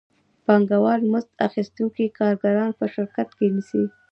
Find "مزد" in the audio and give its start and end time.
1.11-1.31